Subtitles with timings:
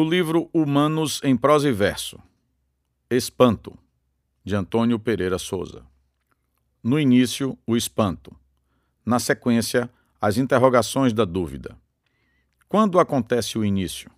[0.00, 2.18] livro Humanos em Prosa e Verso.
[3.10, 3.76] Espanto,
[4.42, 5.84] de Antônio Pereira Souza.
[6.82, 8.34] No início, o espanto.
[9.04, 11.76] Na sequência, as interrogações da dúvida.
[12.70, 14.10] Quando acontece o início?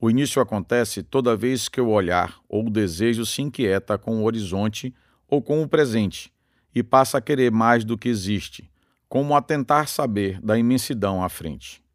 [0.00, 4.24] O início acontece toda vez que o olhar ou o desejo se inquieta com o
[4.24, 4.94] horizonte
[5.28, 6.32] ou com o presente
[6.74, 8.70] e passa a querer mais do que existe,
[9.06, 11.86] como a tentar saber da imensidão à frente.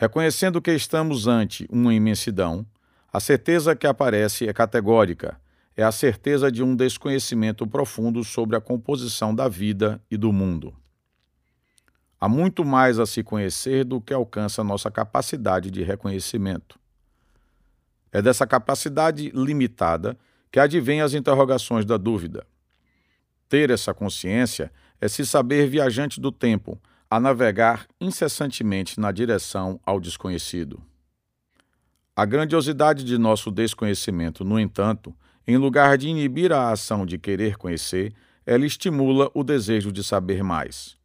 [0.00, 2.64] Reconhecendo que estamos ante uma imensidão,
[3.12, 5.40] a certeza que aparece é categórica,
[5.76, 10.72] é a certeza de um desconhecimento profundo sobre a composição da vida e do mundo.
[12.20, 16.78] Há muito mais a se conhecer do que alcança nossa capacidade de reconhecimento.
[18.12, 20.16] É dessa capacidade limitada
[20.52, 22.46] que advêm as interrogações da dúvida.
[23.48, 26.80] Ter essa consciência é se saber viajante do tempo,
[27.10, 30.82] a navegar incessantemente na direção ao desconhecido.
[32.14, 35.14] A grandiosidade de nosso desconhecimento, no entanto,
[35.46, 38.12] em lugar de inibir a ação de querer conhecer,
[38.44, 40.96] ela estimula o desejo de saber mais.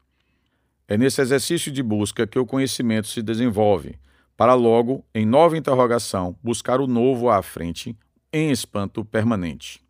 [0.87, 3.97] É nesse exercício de busca que o conhecimento se desenvolve,
[4.35, 7.95] para logo, em nova interrogação, buscar o novo à frente,
[8.31, 9.81] em espanto permanente.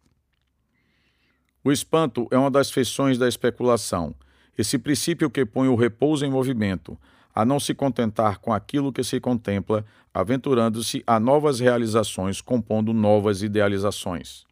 [1.63, 4.13] O espanto é uma das feições da especulação,
[4.57, 6.97] esse princípio que põe o repouso em movimento,
[7.33, 13.41] a não se contentar com aquilo que se contempla, aventurando-se a novas realizações, compondo novas
[13.41, 14.45] idealizações.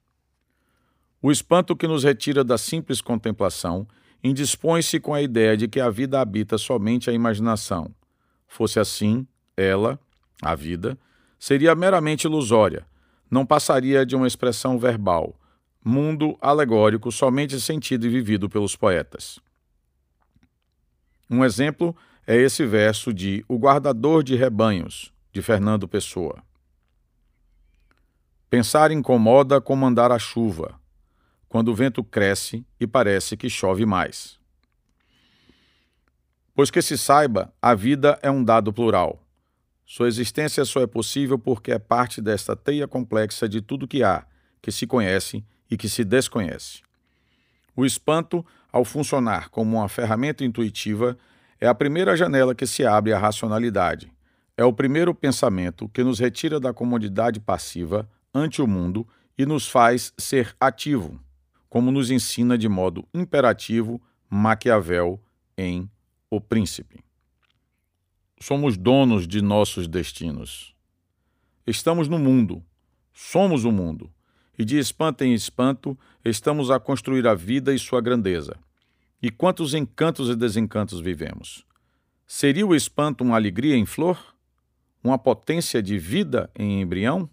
[1.22, 3.88] O espanto que nos retira da simples contemplação
[4.24, 7.94] indispõe-se com a ideia de que a vida habita somente a imaginação.
[8.48, 10.00] Fosse assim, ela,
[10.42, 10.98] a vida,
[11.38, 12.86] seria meramente ilusória,
[13.30, 15.36] não passaria de uma expressão verbal,
[15.84, 19.40] mundo alegórico somente sentido e vivido pelos poetas.
[21.34, 21.96] Um exemplo
[22.28, 26.44] é esse verso de O Guardador de Rebanhos, de Fernando Pessoa.
[28.50, 30.78] Pensar incomoda como andar a chuva,
[31.48, 34.38] quando o vento cresce e parece que chove mais.
[36.54, 39.26] Pois que se saiba, a vida é um dado plural.
[39.86, 44.28] Sua existência só é possível porque é parte desta teia complexa de tudo que há,
[44.62, 46.82] que se conhece e que se desconhece.
[47.76, 51.18] O espanto, ao funcionar como uma ferramenta intuitiva,
[51.60, 54.12] é a primeira janela que se abre à racionalidade.
[54.58, 59.68] É o primeiro pensamento que nos retira da comodidade passiva ante o mundo e nos
[59.68, 61.20] faz ser ativo,
[61.70, 65.20] como nos ensina de modo imperativo Maquiavel
[65.58, 65.90] em
[66.30, 67.04] O Príncipe.
[68.40, 70.76] Somos donos de nossos destinos.
[71.66, 72.64] Estamos no mundo,
[73.14, 74.12] somos o mundo
[74.62, 78.56] e de espanto em espanto estamos a construir a vida e sua grandeza.
[79.20, 81.66] E quantos encantos e desencantos vivemos?
[82.28, 84.36] Seria o espanto uma alegria em flor?
[85.04, 87.28] Uma potência de vida em embrião?